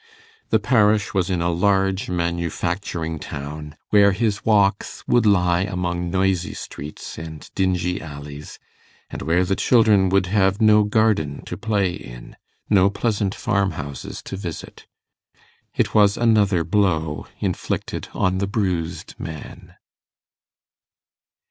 The 0.49 0.57
parish 0.57 1.13
was 1.13 1.29
in 1.29 1.43
a 1.43 1.51
large 1.51 2.09
manufacturing 2.09 3.19
town, 3.19 3.77
where 3.91 4.13
his 4.13 4.43
walks 4.43 5.03
would 5.07 5.27
lie 5.27 5.61
among 5.61 6.09
noisy 6.09 6.55
streets 6.55 7.19
and 7.19 7.47
dingy 7.53 8.01
alleys, 8.01 8.57
and 9.11 9.21
where 9.21 9.45
the 9.45 9.55
children 9.55 10.09
would 10.09 10.25
have 10.25 10.59
no 10.59 10.85
garden 10.85 11.45
to 11.45 11.55
play 11.55 11.91
in, 11.91 12.35
no 12.67 12.89
pleasant 12.89 13.35
farm 13.35 13.73
houses 13.73 14.23
to 14.23 14.35
visit. 14.35 14.87
It 15.77 15.93
was 15.93 16.17
another 16.17 16.63
blow 16.63 17.27
inflicted 17.39 18.07
on 18.11 18.39
the 18.39 18.47
bruised 18.47 19.13
man. 19.19 19.75